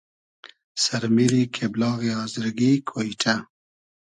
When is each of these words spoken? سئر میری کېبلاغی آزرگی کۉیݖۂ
سئر 0.83 1.03
میری 1.15 1.41
کېبلاغی 1.55 2.11
آزرگی 2.23 2.73
کۉیݖۂ 2.89 3.35